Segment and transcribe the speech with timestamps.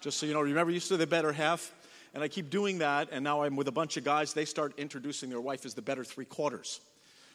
[0.00, 1.72] Just so you know, remember, you said the better half?
[2.14, 4.32] And I keep doing that, and now I'm with a bunch of guys.
[4.32, 6.80] They start introducing their wife as the better three quarters.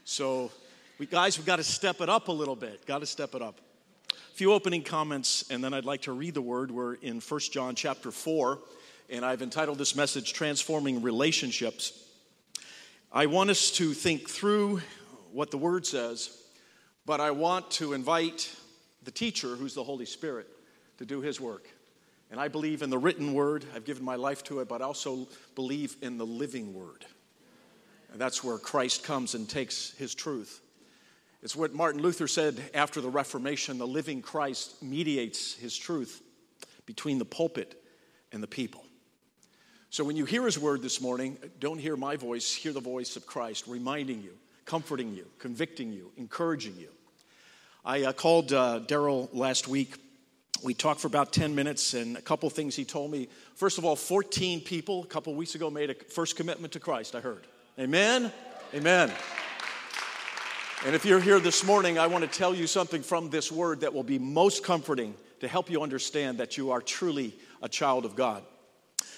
[0.04, 0.52] So,
[0.98, 2.86] we, guys, we've got to step it up a little bit.
[2.86, 3.60] Got to step it up.
[4.12, 6.72] A few opening comments, and then I'd like to read the word.
[6.72, 8.60] We're in 1 John chapter 4,
[9.10, 12.08] and I've entitled this message Transforming Relationships.
[13.12, 14.82] I want us to think through
[15.32, 16.36] what the word says,
[17.06, 18.56] but I want to invite
[19.04, 20.48] the teacher, who's the Holy Spirit,
[20.98, 21.68] to do his work.
[22.34, 24.86] And I believe in the written word, I've given my life to it, but I
[24.86, 27.06] also believe in the living word.
[28.12, 30.60] And that's where Christ comes and takes his truth.
[31.44, 36.24] It's what Martin Luther said after the Reformation the living Christ mediates his truth
[36.88, 37.80] between the pulpit
[38.32, 38.84] and the people.
[39.92, 43.16] So when you hear his word this morning, don't hear my voice, hear the voice
[43.16, 44.34] of Christ reminding you,
[44.66, 46.90] comforting you, convicting you, encouraging you.
[47.86, 49.98] I uh, called uh, Daryl last week
[50.62, 53.28] we talked for about 10 minutes and a couple things he told me.
[53.56, 57.16] First of all, 14 people a couple weeks ago made a first commitment to Christ,
[57.16, 57.48] I heard.
[57.80, 58.32] Amen?
[58.74, 59.12] Amen.
[60.86, 63.82] And if you're here this morning, I want to tell you something from this word
[63.82, 68.06] that will be most comforting to help you understand that you are truly a child
[68.06, 68.44] of God.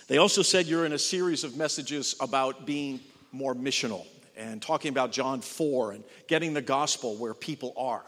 [0.07, 2.99] They also said you're in a series of messages about being
[3.31, 4.05] more missional
[4.37, 8.03] and talking about John 4 and getting the gospel where people are.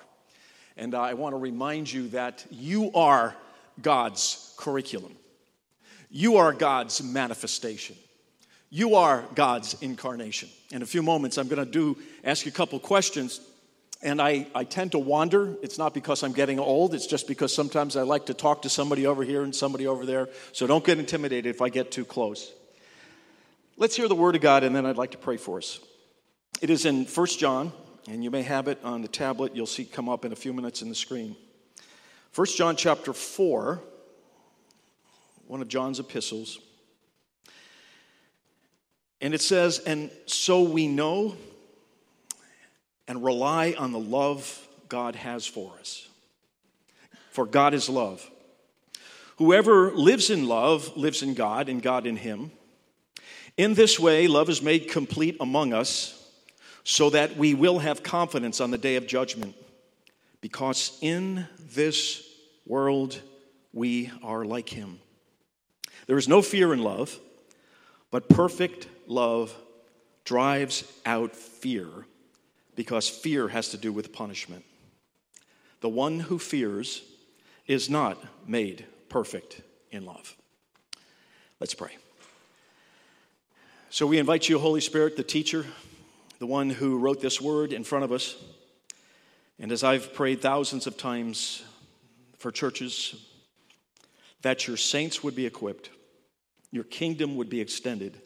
[0.77, 3.35] And I want to remind you that you are
[3.81, 5.15] God's curriculum.
[6.09, 7.95] You are God's manifestation.
[8.69, 10.49] You are God's incarnation.
[10.71, 13.41] In a few moments, I'm going to do ask you a couple questions.
[14.03, 15.55] And I, I tend to wander.
[15.63, 18.69] It's not because I'm getting old, it's just because sometimes I like to talk to
[18.69, 20.29] somebody over here and somebody over there.
[20.51, 22.51] So don't get intimidated if I get too close.
[23.77, 25.79] Let's hear the word of God, and then I'd like to pray for us.
[26.61, 27.71] It is in 1 John
[28.07, 29.55] and you may have it on the tablet.
[29.55, 31.35] You'll see come up in a few minutes in the screen.
[32.33, 33.81] 1 john chapter 4
[35.47, 36.59] one of john's epistles.
[39.21, 41.35] And it says and so we know
[43.07, 46.07] and rely on the love god has for us.
[47.31, 48.29] For god is love.
[49.37, 52.51] Whoever lives in love lives in god and god in him.
[53.57, 56.16] In this way love is made complete among us
[56.89, 59.53] so that we will have confidence on the day of judgment.
[60.39, 62.25] Because in this
[62.65, 63.19] world
[63.73, 65.01] we are like him.
[66.05, 67.19] There is no fear in love,
[68.09, 69.53] but perfect love
[70.23, 71.89] drives out fear
[72.77, 74.63] because fear has to do with punishment.
[75.81, 77.03] The one who fears
[77.65, 78.17] is not
[78.47, 79.59] made perfect
[79.91, 80.37] in love.
[81.59, 81.97] Let's pray.
[83.89, 85.65] So we invite you, Holy Spirit, the teacher,
[86.39, 88.35] the one who wrote this word in front of us.
[89.59, 91.63] And as I've prayed thousands of times
[92.37, 93.15] for churches,
[94.43, 95.89] that your saints would be equipped,
[96.71, 98.21] your kingdom would be extended,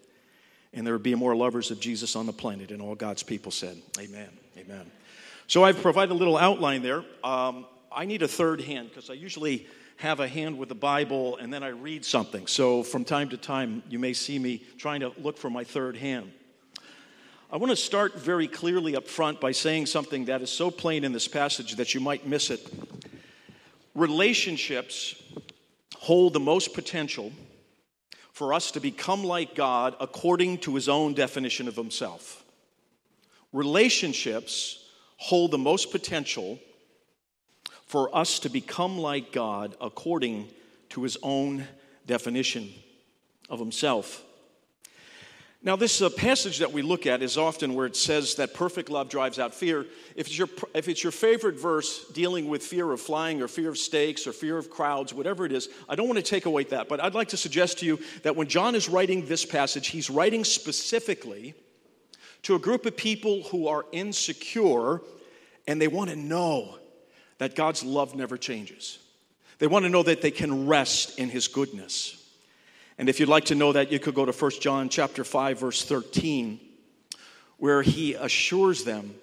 [0.74, 2.72] and there would be more lovers of Jesus on the planet.
[2.72, 4.30] And all God's people said, Amen.
[4.58, 4.92] Amen.
[5.48, 7.04] So I've provided a little outline there.
[7.24, 9.68] Um, I need a third hand because I usually
[9.98, 12.48] have a hand with the Bible and then I read something.
[12.48, 15.98] So from time to time, you may see me trying to look for my third
[15.98, 16.32] hand.
[17.54, 21.04] I want to start very clearly up front by saying something that is so plain
[21.04, 22.66] in this passage that you might miss it.
[23.94, 25.22] Relationships
[25.98, 27.34] hold the most potential
[28.32, 32.46] for us to become like God according to his own definition of himself.
[33.52, 34.88] Relationships
[35.18, 36.58] hold the most potential
[37.86, 40.48] for us to become like God according
[40.92, 41.68] to his own
[42.08, 42.72] definition
[43.50, 44.24] of himself.
[45.64, 48.90] Now, this uh, passage that we look at is often where it says that perfect
[48.90, 49.86] love drives out fear.
[50.16, 53.70] If it's, your, if it's your favorite verse dealing with fear of flying or fear
[53.70, 56.64] of stakes or fear of crowds, whatever it is, I don't want to take away
[56.66, 56.90] that.
[56.90, 60.10] But I'd like to suggest to you that when John is writing this passage, he's
[60.10, 61.54] writing specifically
[62.42, 65.02] to a group of people who are insecure
[65.68, 66.80] and they want to know
[67.38, 68.98] that God's love never changes.
[69.60, 72.18] They want to know that they can rest in his goodness.
[73.02, 75.60] And if you'd like to know that, you could go to 1 John chapter 5
[75.60, 76.60] verse 13
[77.58, 79.16] where he assures them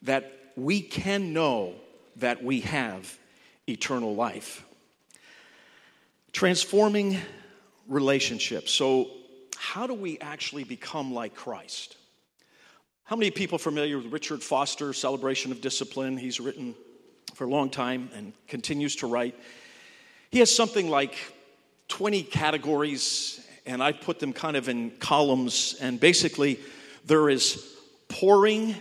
[0.00, 1.74] that we can know
[2.16, 3.18] that we have
[3.68, 4.64] eternal life.
[6.32, 7.18] Transforming
[7.86, 8.72] relationships.
[8.72, 9.10] So,
[9.58, 11.98] how do we actually become like Christ?
[13.04, 16.16] How many people familiar with Richard Foster, Celebration of Discipline?
[16.16, 16.74] He's written
[17.34, 19.34] for a long time and continues to write.
[20.30, 21.14] He has something like
[21.88, 25.76] 20 categories, and I put them kind of in columns.
[25.80, 26.60] And basically,
[27.04, 27.76] there is
[28.08, 28.74] pouring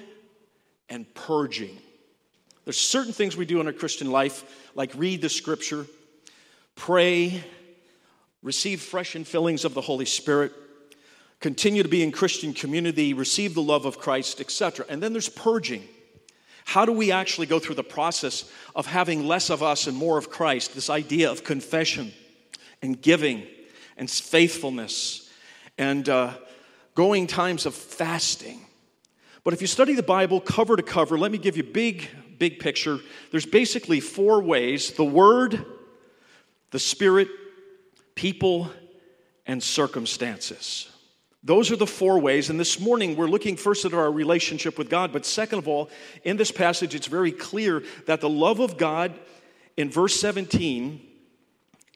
[0.89, 1.77] and purging.
[2.65, 5.86] There's certain things we do in our Christian life, like read the scripture,
[6.75, 7.44] pray,
[8.44, 10.51] receive fresh infillings of the Holy Spirit,
[11.39, 14.86] continue to be in Christian community, receive the love of Christ, etc.
[14.89, 15.83] And then there's purging.
[16.65, 20.18] How do we actually go through the process of having less of us and more
[20.18, 20.75] of Christ?
[20.75, 22.12] This idea of confession
[22.81, 23.45] and giving
[23.97, 25.29] and faithfulness
[25.77, 26.33] and uh,
[26.95, 28.62] going times of fasting.
[29.44, 32.09] But if you study the Bible cover to cover, let me give you a big,
[32.38, 33.00] big picture.
[33.31, 35.65] There's basically four ways the Word,
[36.71, 37.29] the Spirit,
[38.15, 38.69] people,
[39.45, 40.91] and circumstances.
[41.44, 42.50] Those are the four ways.
[42.50, 45.13] And this morning, we're looking first at our relationship with God.
[45.13, 45.89] But second of all,
[46.24, 49.18] in this passage, it's very clear that the love of God
[49.77, 51.06] in verse 17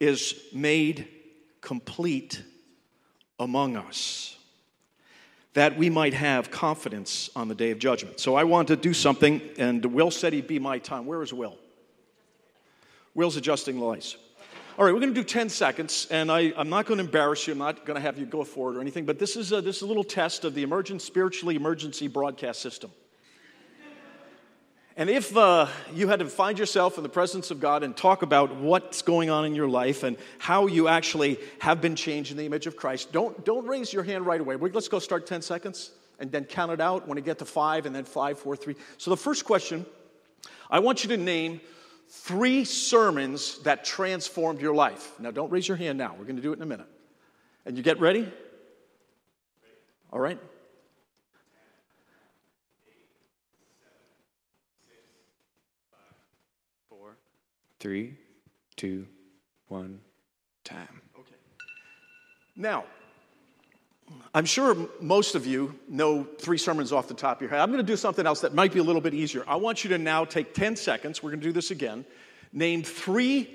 [0.01, 1.07] is made
[1.61, 2.41] complete
[3.39, 4.35] among us,
[5.53, 8.19] that we might have confidence on the day of judgment.
[8.19, 11.05] So I want to do something, and Will said he'd be my time.
[11.05, 11.55] Where is Will?
[13.13, 14.17] Will's adjusting the lights.
[14.79, 17.45] All right, we're going to do 10 seconds, and I, am not going to embarrass
[17.45, 17.53] you.
[17.53, 19.61] I'm not going to have you go for it or anything, but this is, a,
[19.61, 22.89] this is a little test of the emergent, spiritually emergency broadcast system.
[25.01, 25.65] And if uh,
[25.95, 29.31] you had to find yourself in the presence of God and talk about what's going
[29.31, 32.75] on in your life and how you actually have been changed in the image of
[32.75, 34.57] Christ, don't, don't raise your hand right away.
[34.57, 35.89] Let's go start 10 seconds
[36.19, 38.75] and then count it out when you get to five and then five, four, three.
[38.99, 39.87] So the first question
[40.69, 41.61] I want you to name
[42.07, 45.19] three sermons that transformed your life.
[45.19, 46.11] Now, don't raise your hand now.
[46.15, 46.85] We're going to do it in a minute.
[47.65, 48.31] And you get ready?
[50.13, 50.37] All right.
[56.91, 57.17] Four,
[57.81, 58.13] three,
[58.77, 59.07] two,
[59.67, 59.99] one,
[60.63, 61.01] time.
[61.17, 61.35] Okay.
[62.55, 62.85] Now,
[64.35, 67.59] I'm sure most of you know three sermons off the top of your head.
[67.59, 69.43] I'm going to do something else that might be a little bit easier.
[69.47, 71.23] I want you to now take 10 seconds.
[71.23, 72.05] We're going to do this again.
[72.53, 73.49] Name three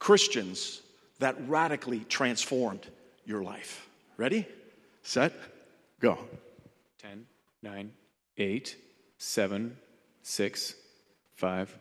[0.00, 0.82] Christians
[1.20, 2.86] that radically transformed
[3.24, 3.88] your life.
[4.16, 4.46] Ready?
[5.02, 5.32] Set?
[6.00, 6.18] Go.
[6.98, 7.26] 10,
[7.62, 7.92] 9,
[8.38, 8.76] 8,
[9.18, 9.76] 7,
[10.22, 10.74] 6,
[11.36, 11.78] 5,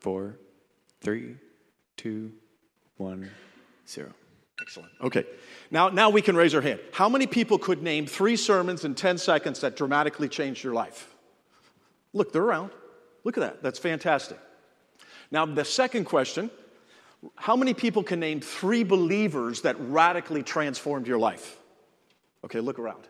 [0.00, 0.36] 4,
[1.06, 1.36] 3,
[1.98, 2.32] 2,
[2.96, 3.30] 1,
[3.88, 4.12] 0.
[4.60, 4.90] Excellent.
[5.00, 5.24] Okay.
[5.70, 6.80] Now, now we can raise our hand.
[6.90, 11.14] How many people could name three sermons in 10 seconds that dramatically changed your life?
[12.12, 12.72] Look, they're around.
[13.22, 13.62] Look at that.
[13.62, 14.40] That's fantastic.
[15.30, 16.50] Now, the second question
[17.36, 21.56] how many people can name three believers that radically transformed your life?
[22.44, 23.04] Okay, look around.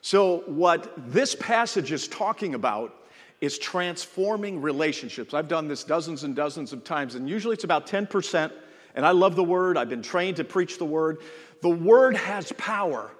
[0.00, 2.96] So, what this passage is talking about
[3.40, 5.34] is transforming relationships.
[5.34, 8.52] I've done this dozens and dozens of times, and usually it's about 10%
[8.98, 9.76] and I love the word.
[9.76, 11.18] I've been trained to preach the word.
[11.62, 13.12] The word has power,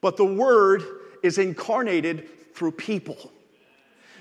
[0.00, 0.84] but the word
[1.24, 3.32] is incarnated through people.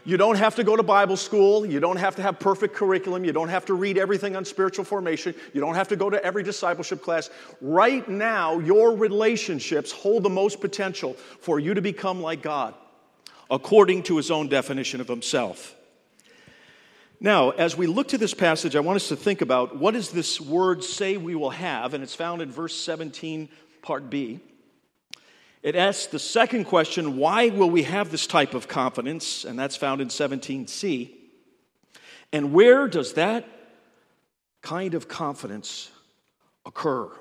[0.04, 1.64] You don't have to go to Bible school.
[1.64, 3.24] You don't have to have perfect curriculum.
[3.24, 5.36] You don't have to read everything on spiritual formation.
[5.54, 7.30] You don't have to go to every discipleship class.
[7.62, 12.74] Right now, your relationships hold the most potential for you to become like God,
[13.52, 15.76] according to his own definition of himself.
[17.20, 20.10] Now, as we look to this passage, I want us to think about what does
[20.10, 23.50] this word say we will have, and it's found in verse 17,
[23.84, 24.40] part B.
[25.62, 29.46] It asks the second question, why will we have this type of confidence?
[29.46, 31.12] And that's found in 17c.
[32.34, 33.46] And where does that
[34.64, 35.92] kind of confidence
[36.66, 37.12] occur?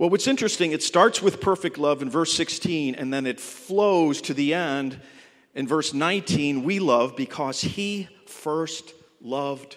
[0.00, 4.22] Well, what's interesting, it starts with perfect love in verse 16, and then it flows
[4.22, 4.98] to the end
[5.54, 6.62] in verse 19.
[6.62, 9.76] We love because he first loved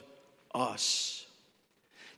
[0.55, 1.25] us.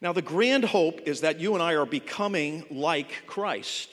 [0.02, 3.90] Now, the grand hope is that you and I are becoming like Christ.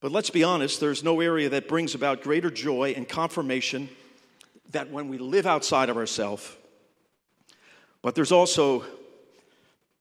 [0.00, 3.88] But let's be honest, there's no area that brings about greater joy and confirmation
[4.72, 6.56] that when we live outside of ourselves.
[8.02, 8.84] But there's also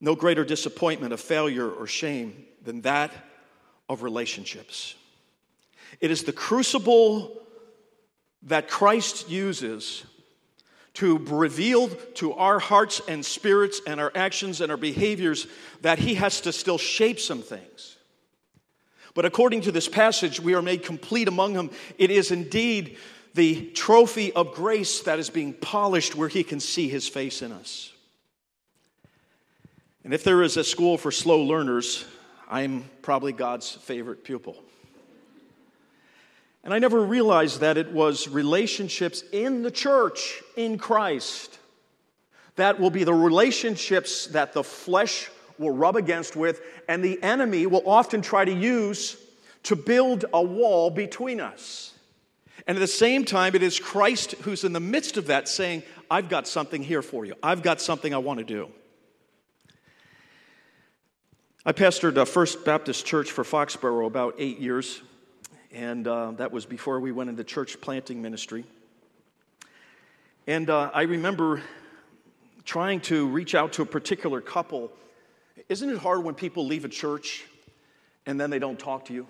[0.02, 3.12] no greater disappointment of failure or shame than that
[3.90, 4.96] of relationships.
[6.02, 7.42] It is the crucible
[8.44, 10.04] that Christ uses
[10.96, 15.48] to reveal to our hearts and spirits and our actions and our behaviors
[15.82, 17.98] that He has to still shape some things.
[19.14, 21.70] But according to this passage, we are made complete among Him.
[21.98, 22.98] It is indeed
[23.34, 27.52] the trophy of grace that is being polished where He can see His face in
[27.52, 27.92] us.
[30.06, 32.06] And if there is a school for slow learners,
[32.48, 34.64] I'm probably God's favorite pupil.
[36.64, 41.58] And I never realized that it was relationships in the church, in Christ,
[42.56, 47.66] that will be the relationships that the flesh will rub against with, and the enemy
[47.66, 49.18] will often try to use
[49.64, 51.96] to build a wall between us.
[52.68, 55.82] And at the same time, it is Christ who's in the midst of that saying,
[56.12, 57.34] I've got something here for you.
[57.42, 58.70] I've got something I want to do.
[61.68, 65.02] I pastored a First Baptist Church for Foxborough about eight years,
[65.74, 68.66] and uh, that was before we went into church planting ministry.
[70.46, 71.64] And uh, I remember
[72.66, 74.92] trying to reach out to a particular couple.
[75.68, 77.46] Isn't it hard when people leave a church
[78.28, 79.26] and then they don't talk to you?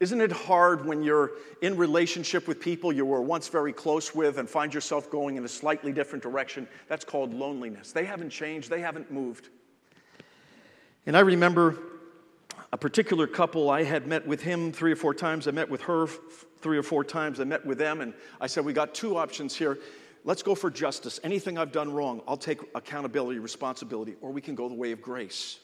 [0.00, 4.38] Isn't it hard when you're in relationship with people you were once very close with
[4.38, 6.66] and find yourself going in a slightly different direction?
[6.88, 7.92] That's called loneliness.
[7.92, 9.50] They haven't changed, they haven't moved.
[11.06, 11.78] And I remember
[12.72, 15.48] a particular couple, I had met with him three or four times.
[15.48, 16.06] I met with her
[16.60, 17.40] three or four times.
[17.40, 19.78] I met with them, and I said, We got two options here.
[20.24, 21.18] Let's go for justice.
[21.24, 25.02] Anything I've done wrong, I'll take accountability, responsibility, or we can go the way of
[25.02, 25.58] grace.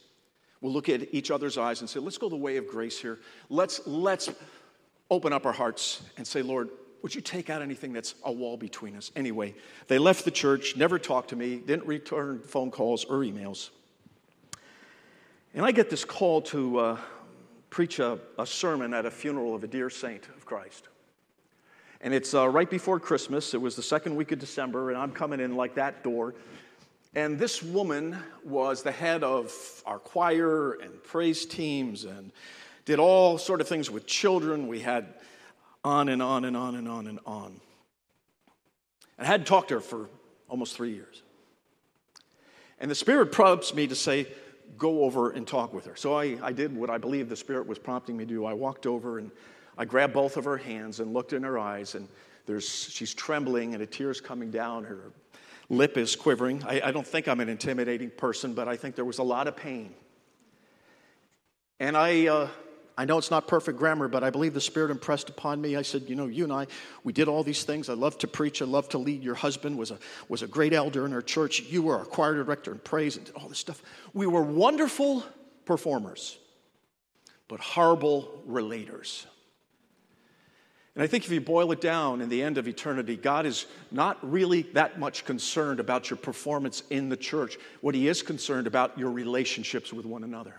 [0.60, 3.18] We'll look at each other's eyes and say, Let's go the way of grace here.
[3.48, 4.28] Let's, let's
[5.10, 6.68] open up our hearts and say, Lord,
[7.02, 9.12] would you take out anything that's a wall between us?
[9.14, 9.54] Anyway,
[9.86, 13.70] they left the church, never talked to me, didn't return phone calls or emails.
[15.54, 16.98] And I get this call to uh,
[17.70, 20.88] preach a, a, sermon at a funeral of a dear saint of Christ.
[22.02, 23.54] And it's uh, right before Christmas.
[23.54, 26.34] It was the second week of December, and I'm coming in like that door.
[27.14, 29.52] And this woman was the head of
[29.86, 32.30] our choir and praise teams and
[32.84, 34.68] did all sort of things with children.
[34.68, 35.14] We had
[35.82, 37.58] on and on and on and on and on.
[39.16, 40.10] And I hadn't talked to her for
[40.48, 41.22] almost three years.
[42.78, 44.28] And the Spirit prompts me to say,
[44.76, 45.96] go over and talk with her.
[45.96, 48.44] So I, I did what I believe the Spirit was prompting me to do.
[48.44, 49.30] I walked over and
[49.76, 52.08] I grabbed both of her hands and looked in her eyes, and
[52.46, 54.84] there's, she's trembling and a tear's coming down.
[54.84, 55.12] Her
[55.68, 56.64] lip is quivering.
[56.64, 59.46] I, I don't think I'm an intimidating person, but I think there was a lot
[59.46, 59.94] of pain.
[61.78, 62.48] And I, uh,
[62.98, 65.76] I know it's not perfect grammar, but I believe the Spirit impressed upon me.
[65.76, 66.66] I said, You know, you and I,
[67.04, 67.88] we did all these things.
[67.88, 68.60] I love to preach.
[68.60, 69.22] I love to lead.
[69.22, 71.60] Your husband was a, was a great elder in our church.
[71.60, 73.80] You were our choir director and praise and all this stuff.
[74.14, 75.24] We were wonderful
[75.64, 76.38] performers,
[77.46, 79.26] but horrible relators.
[80.96, 83.66] And I think if you boil it down in the end of eternity, God is
[83.92, 87.58] not really that much concerned about your performance in the church.
[87.80, 90.56] What He is concerned about your relationships with one another.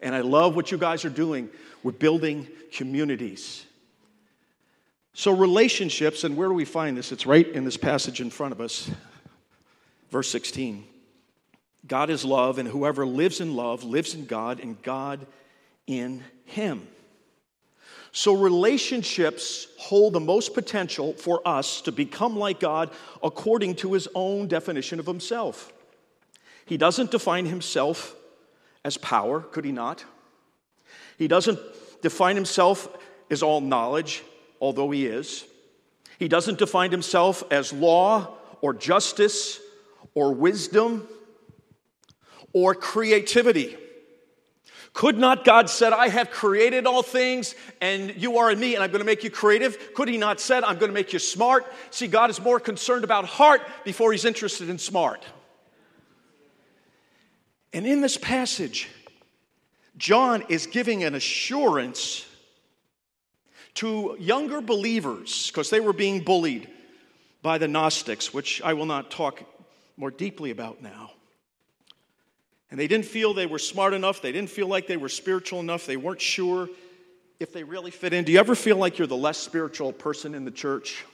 [0.00, 1.48] And I love what you guys are doing.
[1.82, 3.64] We're building communities.
[5.14, 7.10] So, relationships, and where do we find this?
[7.10, 8.88] It's right in this passage in front of us,
[10.10, 10.84] verse 16.
[11.86, 15.26] God is love, and whoever lives in love lives in God, and God
[15.88, 16.86] in him.
[18.12, 22.90] So, relationships hold the most potential for us to become like God
[23.22, 25.72] according to his own definition of himself.
[26.64, 28.14] He doesn't define himself
[28.84, 30.04] as power, could he not?
[31.18, 31.58] He doesn't
[32.02, 32.88] define himself
[33.30, 34.22] as all knowledge,
[34.60, 35.44] although he is.
[36.18, 39.60] He doesn't define himself as law or justice
[40.14, 41.06] or wisdom
[42.52, 43.76] or creativity.
[44.92, 48.82] Could not God said, I have created all things and you are in me and
[48.82, 49.94] I'm going to make you creative?
[49.94, 51.72] Could he not said, I'm going to make you smart?
[51.90, 55.24] See, God is more concerned about heart before he's interested in smart.
[57.72, 58.88] And in this passage,
[59.96, 62.24] John is giving an assurance
[63.74, 66.68] to younger believers because they were being bullied
[67.42, 69.42] by the Gnostics, which I will not talk
[69.96, 71.12] more deeply about now.
[72.70, 75.60] And they didn't feel they were smart enough, they didn't feel like they were spiritual
[75.60, 76.68] enough, they weren't sure
[77.40, 78.24] if they really fit in.
[78.24, 81.04] Do you ever feel like you're the less spiritual person in the church?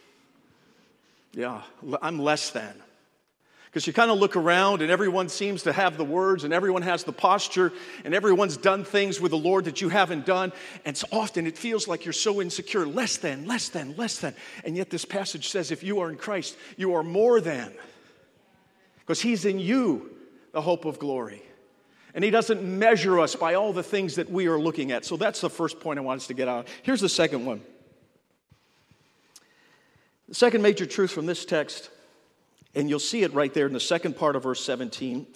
[1.33, 1.63] Yeah,
[2.01, 2.75] I'm less than.
[3.75, 6.83] Because you kind of look around and everyone seems to have the words and everyone
[6.83, 7.73] has the posture
[8.05, 10.53] and everyone's done things with the Lord that you haven't done.
[10.85, 14.37] And so often it feels like you're so insecure, less than, less than, less than.
[14.65, 17.75] And yet this passage says if you are in Christ, you are more than.
[19.01, 20.09] Because He's in you,
[20.53, 21.43] the hope of glory.
[22.15, 25.05] And He doesn't measure us by all the things that we are looking at.
[25.05, 26.69] So that's the first point I want us to get out.
[26.85, 27.61] Here's the second one.
[30.29, 31.91] The second major truth from this text
[32.75, 35.27] and you'll see it right there in the second part of verse 17.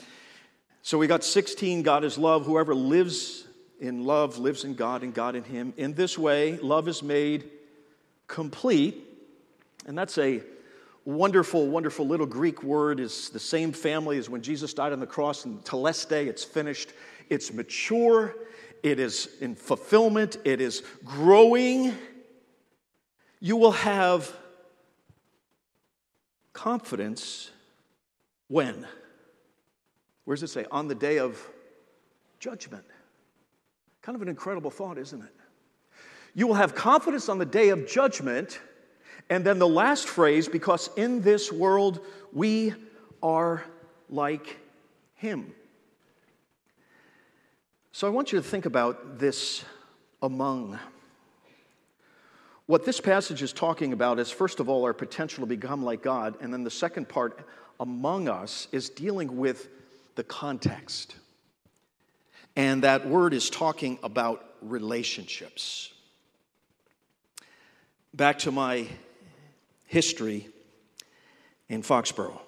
[0.82, 2.46] So we got 16, God is love.
[2.46, 3.46] Whoever lives
[3.80, 5.72] in love lives in God and God in him.
[5.76, 7.50] In this way, love is made
[8.26, 9.04] complete.
[9.86, 10.42] And that's a
[11.04, 15.06] wonderful, wonderful little Greek word, is the same family as when Jesus died on the
[15.06, 16.92] cross and tetelestai, it's finished.
[17.30, 18.34] It's mature,
[18.82, 21.94] it is in fulfillment, it is growing.
[23.40, 24.34] You will have
[26.52, 27.50] confidence
[28.48, 28.86] when?
[30.24, 30.66] Where does it say?
[30.70, 31.40] On the day of
[32.38, 32.84] judgment.
[34.02, 35.34] Kind of an incredible thought, isn't it?
[36.34, 38.60] You will have confidence on the day of judgment.
[39.30, 42.00] And then the last phrase, because in this world
[42.32, 42.74] we
[43.22, 43.64] are
[44.08, 44.58] like
[45.16, 45.52] him.
[47.92, 49.64] So I want you to think about this
[50.22, 50.78] among.
[52.68, 56.02] What this passage is talking about is, first of all, our potential to become like
[56.02, 56.34] God.
[56.42, 57.48] And then the second part,
[57.80, 59.68] among us, is dealing with
[60.16, 61.16] the context.
[62.56, 65.94] And that word is talking about relationships.
[68.12, 68.86] Back to my
[69.86, 70.46] history
[71.70, 72.38] in Foxborough.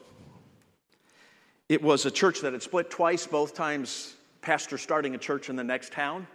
[1.71, 5.57] It was a church that had split twice, both times pastor starting a church in
[5.57, 6.27] the next town.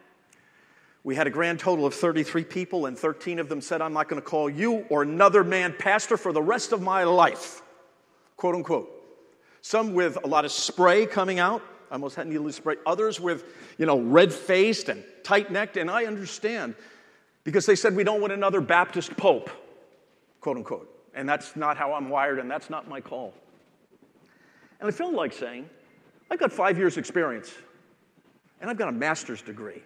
[1.06, 4.10] We had a grand total of 33 people, and 13 of them said, I'm not
[4.10, 7.62] going to call you or another man pastor for the rest of my life,
[8.38, 8.90] quote unquote.
[9.62, 12.78] Some with a lot of spray coming out, I almost had needle spray.
[12.88, 13.44] Others with,
[13.78, 16.74] you know, red faced and tight necked, and I understand
[17.44, 19.52] because they said, We don't want another Baptist pope,
[20.42, 20.90] quote unquote.
[21.14, 23.32] And that's not how I'm wired, and that's not my call.
[24.80, 25.70] And I felt like saying,
[26.32, 27.54] I've got five years' experience,
[28.60, 29.84] and I've got a master's degree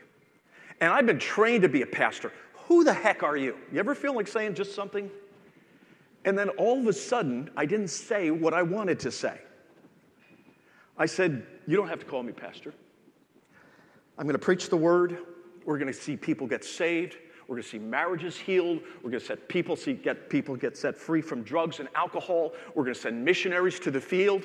[0.81, 2.31] and I've been trained to be a pastor.
[2.67, 3.57] Who the heck are you?
[3.71, 5.09] You ever feel like saying just something?
[6.25, 9.39] And then all of a sudden, I didn't say what I wanted to say.
[10.98, 12.74] I said, You don't have to call me pastor.
[14.17, 15.17] I'm going to preach the word.
[15.65, 17.15] We're going to see people get saved.
[17.48, 18.81] We're going to see marriages healed.
[19.01, 22.53] We're going to set people see, get people get set free from drugs and alcohol.
[22.75, 24.43] We're going to send missionaries to the field.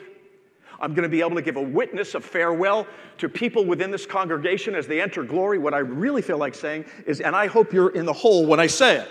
[0.81, 2.87] I'm going to be able to give a witness of farewell
[3.19, 5.59] to people within this congregation as they enter glory.
[5.59, 8.61] What I really feel like saying is, and I hope you're in the hole when
[8.61, 9.09] I say it.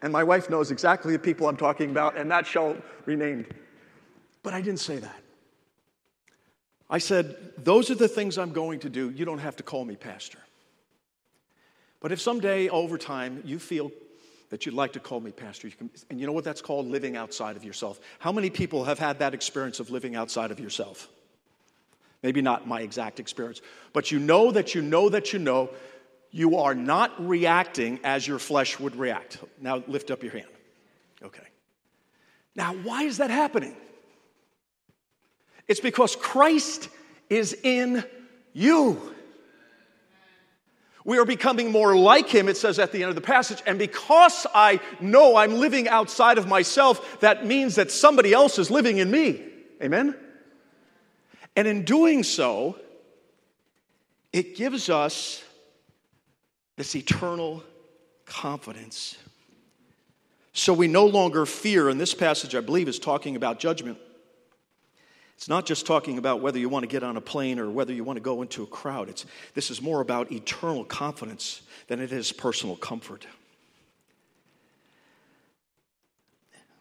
[0.00, 3.46] And my wife knows exactly the people I'm talking about, and that shall be named.
[4.42, 5.20] But I didn't say that.
[6.88, 9.10] I said, Those are the things I'm going to do.
[9.10, 10.38] You don't have to call me pastor.
[12.00, 13.90] But if someday over time you feel
[14.52, 15.66] that you'd like to call me pastor.
[15.66, 16.86] You can, and you know what that's called?
[16.86, 17.98] Living outside of yourself.
[18.18, 21.08] How many people have had that experience of living outside of yourself?
[22.22, 23.62] Maybe not my exact experience,
[23.94, 25.70] but you know that you know that you know
[26.30, 29.38] you are not reacting as your flesh would react.
[29.58, 30.44] Now lift up your hand.
[31.22, 31.46] Okay.
[32.54, 33.74] Now, why is that happening?
[35.66, 36.90] It's because Christ
[37.30, 38.04] is in
[38.52, 39.11] you.
[41.04, 43.62] We are becoming more like him, it says at the end of the passage.
[43.66, 48.70] And because I know I'm living outside of myself, that means that somebody else is
[48.70, 49.42] living in me.
[49.82, 50.14] Amen?
[51.56, 52.78] And in doing so,
[54.32, 55.42] it gives us
[56.76, 57.62] this eternal
[58.24, 59.16] confidence.
[60.52, 63.98] So we no longer fear, and this passage, I believe, is talking about judgment.
[65.42, 67.92] It's not just talking about whether you want to get on a plane or whether
[67.92, 69.08] you want to go into a crowd.
[69.08, 73.26] It's, this is more about eternal confidence than it is personal comfort.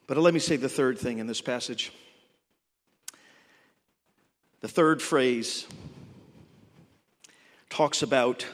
[0.06, 1.92] But let me say the third thing in this passage.
[4.60, 5.66] The third phrase
[7.72, 8.46] talks about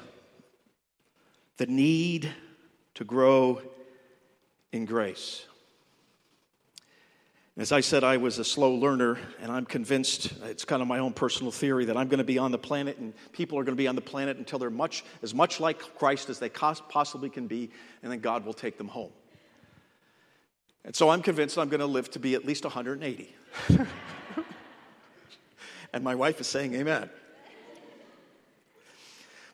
[1.58, 2.32] the need
[2.94, 3.62] to grow
[4.72, 5.46] in grace.
[7.58, 11.00] As I said, I was a slow learner, and I'm convinced it's kind of my
[11.00, 13.76] own personal theory that I'm going to be on the planet, and people are going
[13.76, 17.32] to be on the planet until they're much as much like Christ as they possibly
[17.32, 17.72] can be,
[18.04, 19.12] and then God will take them home.
[20.86, 23.36] And so I'm convinced I'm going to live to be at least 180.
[25.94, 27.10] and my wife is saying, Amen.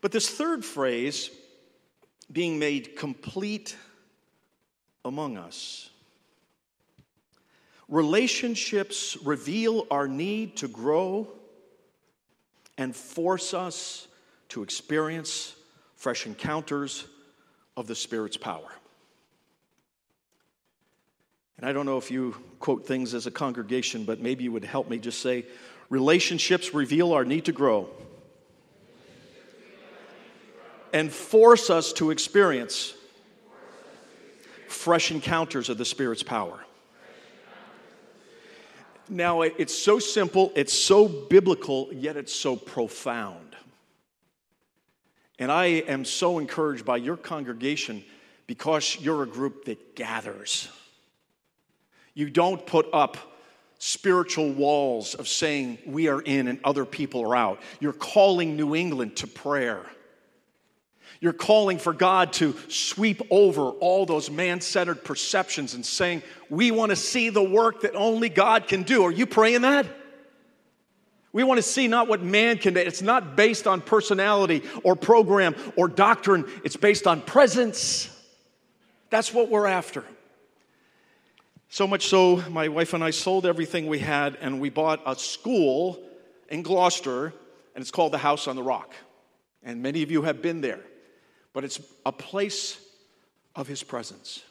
[0.02, 1.30] But this third phrase,
[2.30, 3.78] being made complete
[5.06, 5.90] among us,
[7.90, 11.28] Relationships reveal our need to grow
[12.78, 14.08] and force us
[14.50, 15.56] to experience
[15.96, 17.06] fresh encounters
[17.76, 18.70] of the Spirit's power.
[21.58, 24.66] And I don't know if you quote things as a congregation, but maybe you would
[24.66, 25.46] help me just say
[25.90, 27.90] relationships reveal our need to grow
[30.92, 32.94] and force us to experience
[34.68, 36.60] fresh encounters of the Spirit's power.
[39.10, 43.56] Now, it's so simple, it's so biblical, yet it's so profound.
[45.40, 48.04] And I am so encouraged by your congregation
[48.48, 50.70] because you're a group that gathers.
[52.14, 53.18] You don't put up
[53.80, 57.62] spiritual walls of saying we are in and other people are out.
[57.80, 59.86] You're calling New England to prayer.
[61.24, 66.70] You're calling for God to sweep over all those man centered perceptions and saying, We
[66.70, 69.06] want to see the work that only God can do.
[69.06, 69.86] Are you praying that?
[71.32, 72.82] We want to see not what man can do.
[72.82, 78.10] It's not based on personality or program or doctrine, it's based on presence.
[79.10, 80.04] That's what we're after.
[81.70, 85.16] So much so, my wife and I sold everything we had and we bought a
[85.16, 86.04] school
[86.50, 87.28] in Gloucester
[87.76, 88.94] and it's called the House on the Rock.
[89.64, 90.82] And many of you have been there,
[91.54, 92.80] but it's a place
[93.56, 94.44] of His presence,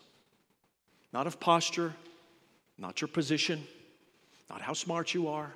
[1.12, 1.92] not of posture,
[2.78, 3.62] not your position,
[4.48, 5.52] not how smart you are,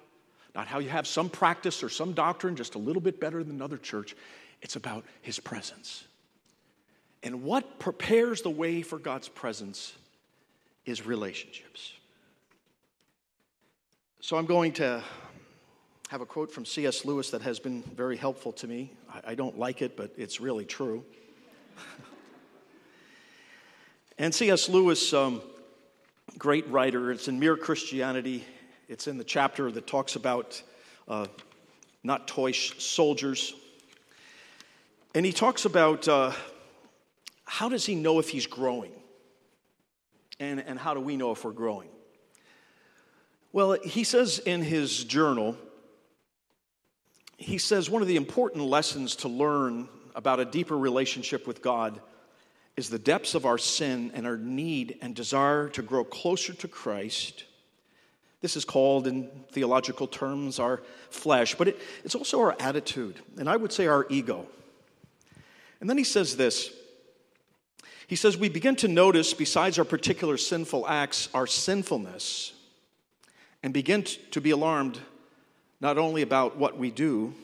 [0.54, 3.54] not how you have some practice or some doctrine just a little bit better than
[3.54, 4.16] another church.
[4.62, 6.04] It's about His presence.
[7.22, 9.92] And what prepares the way for God's presence
[10.84, 11.92] is relationships.
[14.20, 15.02] So I'm going to
[16.08, 17.04] have a quote from C.S.
[17.04, 18.92] Lewis that has been very helpful to me.
[19.24, 21.04] I, don't like it, but it's really true.
[24.18, 24.68] and C.S.
[24.68, 25.42] Lewis, um,
[26.38, 28.44] great writer, it's in Mere Christianity.
[28.88, 30.62] It's in the chapter that talks about
[31.08, 31.26] uh,
[32.04, 33.54] not toy soldiers.
[35.14, 36.32] And he talks about uh,
[37.44, 38.92] how does he know if he's growing?
[40.38, 41.88] And, and how do we know if we're growing?
[43.52, 45.56] Well, he says in his journal,
[47.38, 52.00] he says one of the important lessons to learn about a deeper relationship with God
[52.76, 56.66] is the depths of our sin and our need and desire to grow closer to
[56.66, 57.44] Christ.
[58.40, 63.48] This is called, in theological terms, our flesh, but it, it's also our attitude, and
[63.48, 64.46] I would say our ego.
[65.80, 66.70] And then he says this
[68.06, 72.52] He says, We begin to notice, besides our particular sinful acts, our sinfulness,
[73.62, 74.98] and begin to be alarmed
[75.80, 77.34] not only about what we do,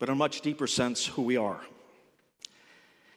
[0.00, 1.60] but in a much deeper sense, who we are.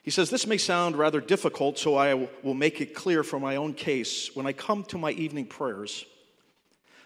[0.04, 3.56] He says, This may sound rather difficult, so I will make it clear for my
[3.56, 4.36] own case.
[4.36, 6.04] When I come to my evening prayers,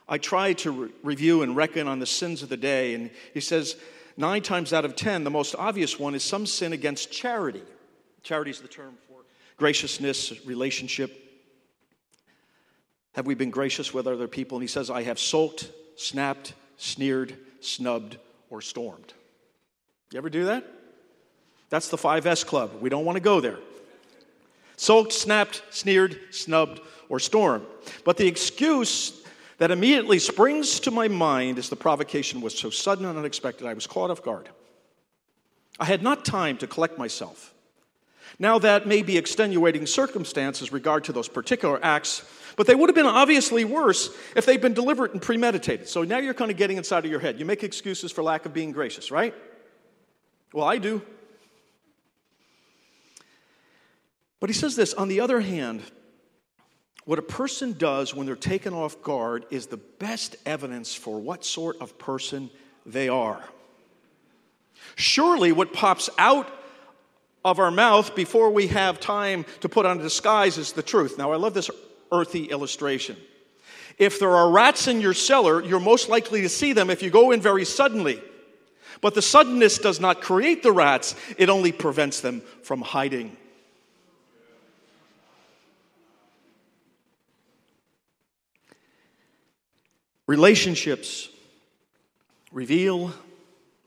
[0.09, 2.95] I try to re- review and reckon on the sins of the day.
[2.95, 3.77] And he says,
[4.17, 7.63] Nine times out of ten, the most obvious one is some sin against charity.
[8.25, 9.21] Charity is the term for
[9.57, 11.25] graciousness, relationship.
[13.15, 14.59] Have we been gracious with other people?
[14.59, 18.17] And he says, I have sulked, snapped, sneered, snubbed,
[18.51, 19.15] or stormed.
[20.13, 20.65] You ever do that?
[21.71, 22.73] That's the 5S club.
[22.81, 23.59] We don't want to go there.
[24.77, 27.67] Sulked, snapped, sneered, snubbed, or stormed.
[28.05, 29.13] But the excuse
[29.59, 33.75] that immediately springs to my mind is the provocation was so sudden and unexpected, I
[33.75, 34.49] was caught off guard.
[35.81, 37.55] I had not time to collect myself.
[38.39, 42.25] Now, that may be extenuating circumstances regard to those particular acts,
[42.57, 45.89] but they would have been obviously worse if they'd been deliberate and premeditated.
[45.89, 47.41] So now you're kind of getting inside of your head.
[47.41, 49.35] You make excuses for lack of being gracious, right?
[50.53, 51.03] Well, I do.
[54.41, 55.83] But he says this on the other hand,
[57.05, 61.45] what a person does when they're taken off guard is the best evidence for what
[61.45, 62.51] sort of person
[62.85, 63.43] they are.
[64.95, 66.49] Surely, what pops out
[67.45, 71.19] of our mouth before we have time to put on a disguise is the truth.
[71.19, 71.71] Now, I love this
[72.13, 73.17] earthy illustration.
[73.99, 77.11] If there are rats in your cellar, you're most likely to see them if you
[77.11, 78.23] go in very suddenly.
[79.01, 83.37] But the suddenness does not create the rats, it only prevents them from hiding.
[90.27, 91.31] Relationships
[92.53, 93.13] reveal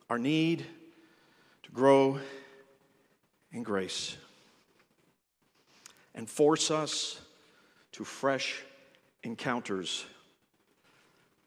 [0.09, 0.65] our need
[1.63, 2.19] to grow
[3.51, 4.17] in grace
[6.15, 7.21] and force us
[7.91, 8.63] to fresh
[9.23, 10.03] encounters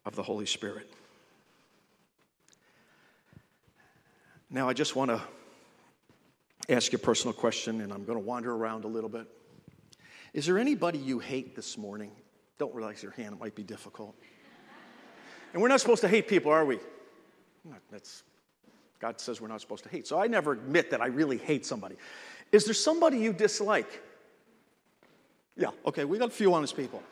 [0.07, 0.94] of the Holy Spirit.
[4.55, 5.21] Now, I just want to
[6.69, 9.27] ask you a personal question, and I'm going to wander around a little bit.
[10.33, 12.13] Is there anybody you hate this morning?
[12.57, 14.15] Don't realize your hand, it might be difficult.
[15.53, 16.79] And we're not supposed to hate people, are we?
[17.91, 18.23] That's,
[19.01, 20.07] God says we're not supposed to hate.
[20.07, 21.97] So I never admit that I really hate somebody.
[22.53, 24.05] Is there somebody you dislike?
[25.57, 27.03] Yeah, okay, we got a few honest people.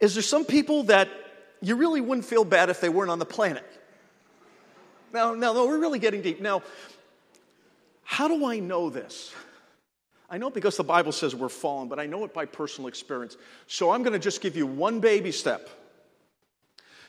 [0.00, 1.08] Is there some people that
[1.60, 3.77] you really wouldn't feel bad if they weren't on the planet?
[5.12, 6.40] Now, now, no, we're really getting deep.
[6.40, 6.62] Now,
[8.04, 9.32] how do I know this?
[10.30, 13.36] I know because the Bible says we're fallen, but I know it by personal experience.
[13.66, 15.68] So I'm going to just give you one baby step.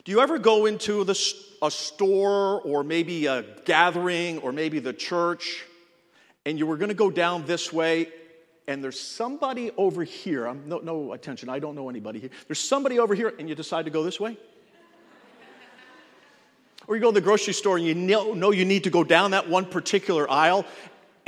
[0.06, 4.94] Do you ever go into the, a store or maybe a gathering or maybe the
[4.94, 5.66] church
[6.46, 8.08] and you were going to go down this way
[8.68, 10.48] and there's somebody over here?
[10.48, 12.30] I'm, no, no attention, I don't know anybody here.
[12.48, 14.38] There's somebody over here and you decide to go this way?
[16.90, 19.04] Or you go to the grocery store and you know, know you need to go
[19.04, 20.66] down that one particular aisle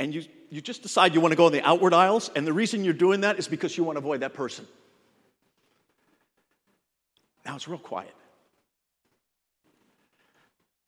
[0.00, 2.52] and you, you just decide you want to go in the outward aisles, and the
[2.52, 4.66] reason you're doing that is because you want to avoid that person.
[7.46, 8.12] Now it's real quiet.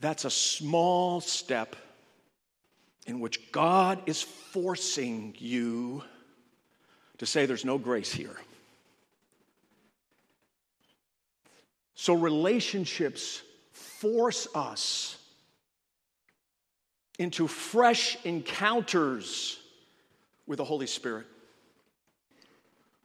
[0.00, 1.76] That's a small step
[3.06, 6.02] in which God is forcing you
[7.18, 8.36] to say there's no grace here.
[11.94, 13.40] So relationships
[13.74, 15.18] force us
[17.18, 19.58] into fresh encounters
[20.46, 21.26] with the Holy Spirit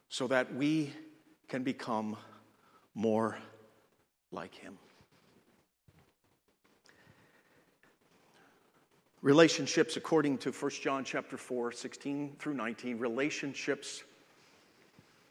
[0.08, 0.92] so that we
[1.48, 2.16] can become
[2.94, 3.36] more
[4.32, 4.78] like Him.
[9.22, 14.02] Relationships, according to 1 John chapter 4, 16 through 19, relationships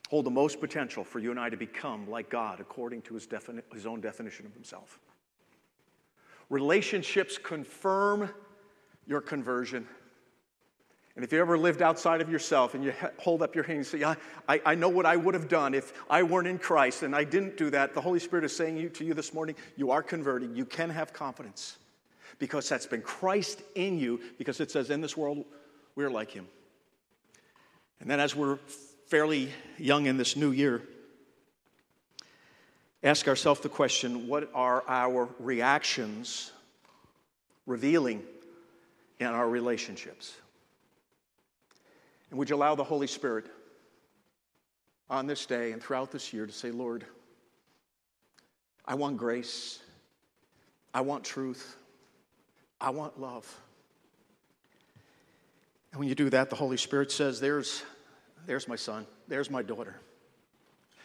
[0.10, 3.26] hold the most potential for you and I to become like God according to his,
[3.26, 5.00] defini- his own definition of himself.
[6.50, 8.30] Relationships confirm
[9.06, 9.88] your conversion.
[11.16, 13.88] And if you ever lived outside of yourself and you hold up your hand and
[13.88, 14.16] say, I,
[14.48, 17.26] I, I know what I would have done if I weren't in Christ and I
[17.26, 20.02] didn't do that, the Holy Spirit is saying you, to you this morning, you are
[20.02, 20.56] converted.
[20.56, 21.78] You can have confidence
[22.38, 25.44] because that's been Christ in you, because it says, in this world,
[25.96, 26.48] we're like him.
[28.00, 28.58] And then as we're
[29.08, 30.84] fairly young in this new year,
[33.04, 36.52] ask ourselves the question what are our reactions
[37.66, 38.24] revealing
[39.20, 40.36] in our relationships?
[42.30, 43.46] And would you allow the Holy Spirit
[45.10, 47.04] on this day and throughout this year to say, Lord,
[48.86, 49.80] I want grace,
[50.94, 51.76] I want truth,
[52.80, 53.48] I want love.
[55.92, 57.84] And when you do that, the Holy Spirit says, There's
[58.46, 59.06] there's my son.
[59.28, 59.96] There's my daughter.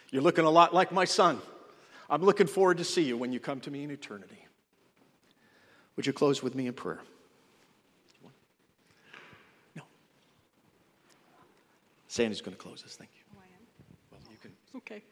[0.09, 1.39] You're looking a lot like my son.
[2.09, 4.45] I'm looking forward to see you when you come to me in eternity.
[5.95, 7.01] Would you close with me in prayer?
[9.75, 9.83] No.
[12.07, 12.95] Sandy's going to close us.
[12.95, 13.21] Thank you.
[13.35, 13.65] Oh, I am?
[14.11, 14.51] Well, you can.
[14.77, 15.03] Okay.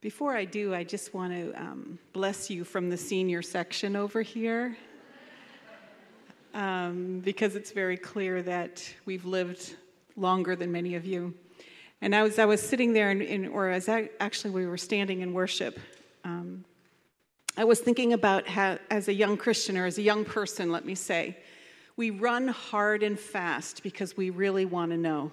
[0.00, 4.20] Before I do, I just want to um, bless you from the senior section over
[4.20, 4.76] here.
[6.52, 9.76] Um, because it's very clear that we've lived
[10.14, 11.34] longer than many of you.
[12.04, 15.22] And as I was sitting there, in, in, or as I, actually we were standing
[15.22, 15.80] in worship,
[16.22, 16.62] um,
[17.56, 20.84] I was thinking about how, as a young Christian or as a young person, let
[20.84, 21.38] me say,
[21.96, 25.32] we run hard and fast because we really want to know.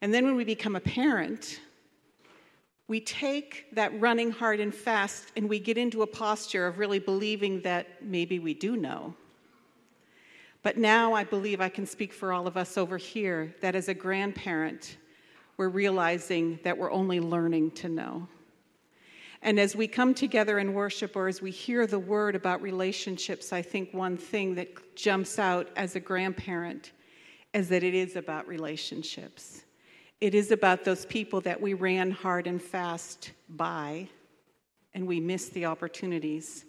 [0.00, 1.60] And then when we become a parent,
[2.88, 6.98] we take that running hard and fast and we get into a posture of really
[6.98, 9.14] believing that maybe we do know.
[10.64, 13.88] But now I believe I can speak for all of us over here that as
[13.88, 14.96] a grandparent,
[15.58, 18.26] we're realizing that we're only learning to know.
[19.42, 23.52] And as we come together in worship or as we hear the word about relationships,
[23.52, 26.92] I think one thing that jumps out as a grandparent
[27.52, 29.64] is that it is about relationships.
[30.22, 34.08] It is about those people that we ran hard and fast by
[34.94, 36.64] and we missed the opportunities.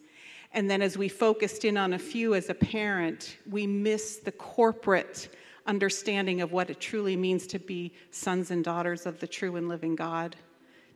[0.54, 4.32] And then as we focused in on a few as a parent, we missed the
[4.32, 5.30] corporate
[5.66, 9.68] understanding of what it truly means to be sons and daughters of the true and
[9.68, 10.36] living God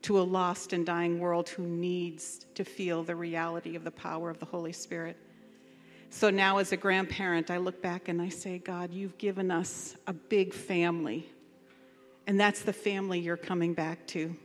[0.03, 4.29] to a lost and dying world who needs to feel the reality of the power
[4.29, 5.17] of the Holy Spirit.
[6.09, 9.95] So now, as a grandparent, I look back and I say, God, you've given us
[10.07, 11.29] a big family.
[12.25, 14.35] And that's the family you're coming back to.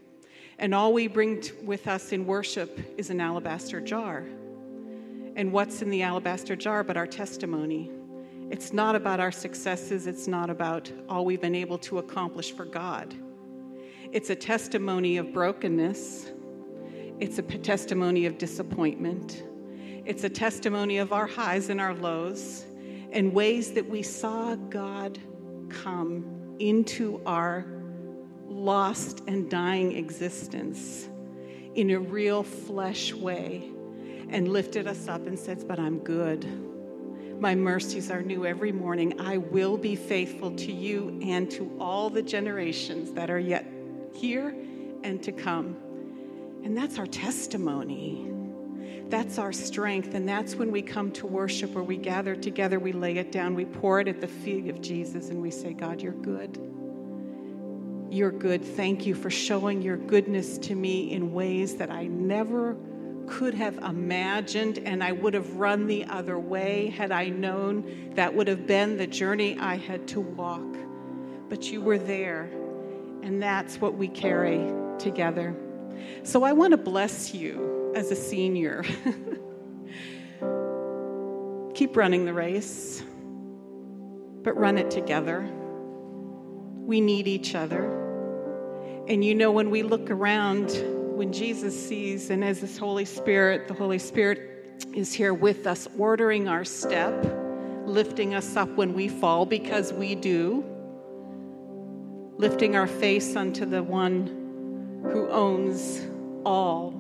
[0.59, 4.25] And all we bring t- with us in worship is an alabaster jar.
[5.37, 7.91] And what's in the alabaster jar but our testimony?
[8.51, 12.65] It's not about our successes, it's not about all we've been able to accomplish for
[12.65, 13.15] God.
[14.13, 16.31] It's a testimony of brokenness,
[17.19, 19.43] it's a testimony of disappointment,
[20.05, 22.65] it's a testimony of our highs and our lows,
[23.11, 25.19] and ways that we saw God
[25.69, 27.67] come into our
[28.47, 31.09] lost and dying existence
[31.75, 33.74] in a real flesh way
[34.31, 36.47] and lifted us up and said, But I'm good.
[37.41, 39.21] My mercies are new every morning.
[39.21, 43.67] I will be faithful to you and to all the generations that are yet
[44.15, 44.55] here
[45.03, 45.77] and to come.
[46.63, 48.31] And that's our testimony.
[49.09, 50.15] That's our strength.
[50.15, 53.55] And that's when we come to worship, where we gather together, we lay it down,
[53.55, 56.59] we pour it at the feet of Jesus, and we say, God, you're good.
[58.11, 58.65] You're good.
[58.65, 62.77] Thank you for showing your goodness to me in ways that I never
[63.27, 68.35] could have imagined, and I would have run the other way had I known that
[68.35, 70.77] would have been the journey I had to walk.
[71.49, 72.51] But you were there,
[73.23, 75.55] and that's what we carry together.
[76.23, 78.85] So I want to bless you as a senior.
[81.75, 83.03] Keep running the race,
[84.43, 85.49] but run it together.
[86.87, 87.83] We need each other.
[89.09, 90.71] And you know, when we look around,
[91.15, 95.87] when Jesus sees, and as this Holy Spirit, the Holy Spirit is here with us,
[95.99, 97.15] ordering our step,
[97.85, 100.65] lifting us up when we fall, because we do,
[102.37, 106.03] lifting our face unto the one who owns
[106.45, 106.93] all.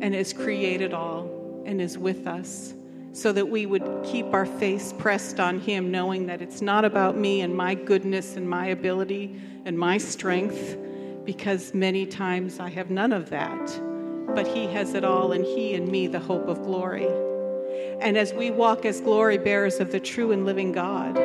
[0.00, 2.72] and has created all and is with us
[3.12, 7.16] so that we would keep our face pressed on Him, knowing that it's not about
[7.16, 10.76] me and my goodness and my ability and my strength,
[11.28, 13.80] because many times I have none of that.
[14.34, 17.06] But He has it all, and He and me, the hope of glory.
[18.00, 21.18] And as we walk as glory bearers of the true and living God,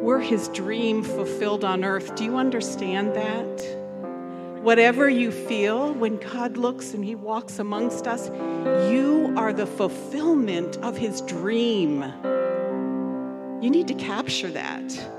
[0.00, 2.14] we're His dream fulfilled on earth.
[2.14, 4.62] Do you understand that?
[4.62, 8.28] Whatever you feel, when God looks and He walks amongst us,
[8.88, 12.02] you are the fulfillment of His dream.
[13.60, 15.16] You need to capture that.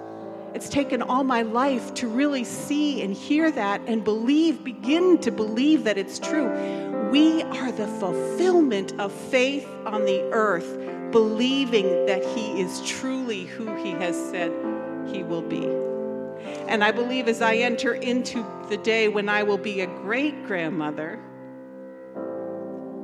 [0.53, 5.31] It's taken all my life to really see and hear that and believe, begin to
[5.31, 6.49] believe that it's true.
[7.11, 10.77] We are the fulfillment of faith on the earth,
[11.11, 14.51] believing that He is truly who He has said
[15.07, 15.65] He will be.
[16.67, 20.45] And I believe as I enter into the day when I will be a great
[20.45, 21.19] grandmother,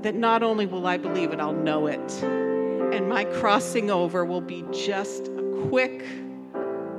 [0.02, 2.24] that not only will I believe it, I'll know it.
[2.24, 6.04] And my crossing over will be just a quick,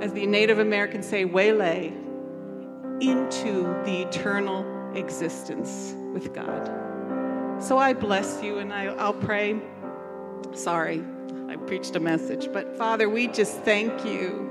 [0.01, 1.93] as the Native Americans say, waylay
[3.01, 7.61] into the eternal existence with God.
[7.61, 9.59] So I bless you and I, will pray.
[10.53, 11.03] Sorry,
[11.49, 14.45] I preached a message, but Father, we just thank you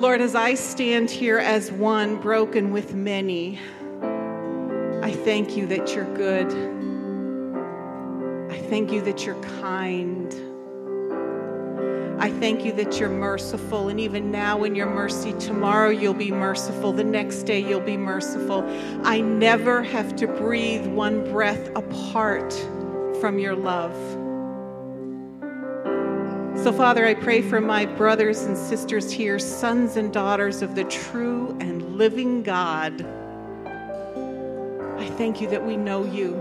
[0.00, 3.60] Lord, as I stand here as one broken with many,
[5.02, 6.46] I thank you that you're good.
[8.50, 10.32] I thank you that you're kind.
[12.20, 13.88] I thank you that you're merciful.
[13.88, 16.92] And even now, in your mercy, tomorrow you'll be merciful.
[16.92, 18.62] The next day you'll be merciful.
[19.04, 22.52] I never have to breathe one breath apart
[23.22, 23.96] from your love.
[26.62, 30.84] So, Father, I pray for my brothers and sisters here, sons and daughters of the
[30.84, 33.00] true and living God.
[34.98, 36.34] I thank you that we know you.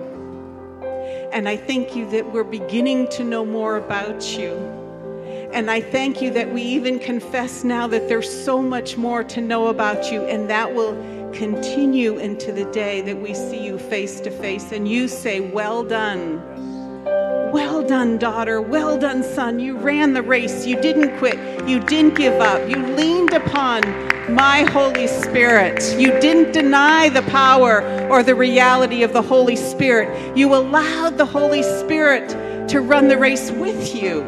[1.31, 4.78] And I thank you that we're beginning to know more about you.
[5.51, 9.41] And I thank you that we even confess now that there's so much more to
[9.41, 10.93] know about you, and that will
[11.33, 15.83] continue into the day that we see you face to face and you say, Well
[15.83, 16.41] done
[17.51, 18.61] well done, daughter.
[18.61, 19.59] Well done, son.
[19.59, 20.67] You ran the race.
[20.67, 21.35] You didn't quit.
[21.67, 22.69] You didn't give up.
[22.69, 23.81] You leaned upon
[24.35, 25.81] my Holy Spirit.
[25.99, 30.37] You didn't deny the power or the reality of the Holy Spirit.
[30.37, 32.29] You allowed the Holy Spirit
[32.69, 34.21] to run the race with you.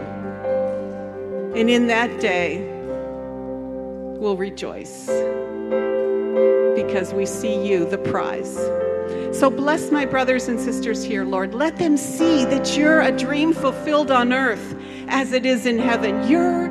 [1.55, 2.59] And in that day,
[4.19, 5.07] we'll rejoice
[6.75, 8.55] because we see you, the prize.
[9.37, 11.53] So bless my brothers and sisters here, Lord.
[11.53, 14.75] Let them see that you're a dream fulfilled on earth
[15.07, 16.27] as it is in heaven.
[16.29, 16.69] Your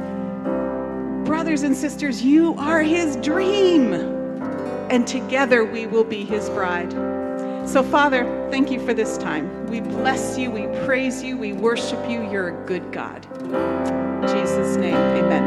[1.24, 3.92] brothers and sisters, you are his dream.
[4.90, 6.92] And together we will be his bride.
[7.68, 9.66] So, Father, thank you for this time.
[9.66, 12.28] We bless you, we praise you, we worship you.
[12.30, 13.26] You're a good God.
[14.28, 15.44] Jesus' name, amen.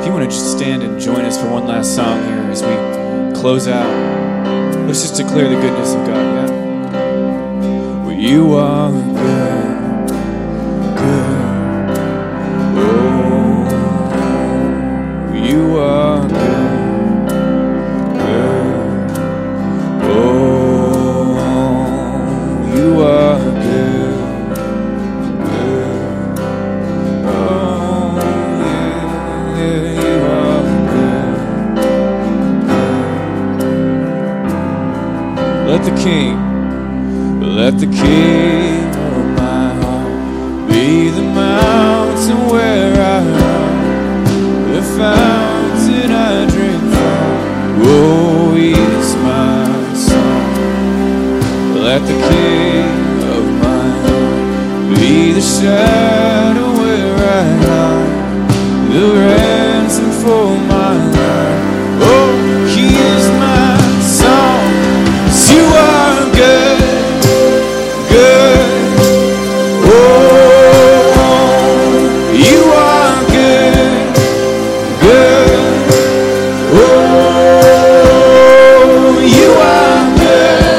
[0.00, 2.62] If you want to just stand and join us for one last song here as
[2.62, 3.90] we close out.
[4.86, 8.04] Let's just declare the goodness of God, yeah?
[8.04, 9.63] Well, you are good.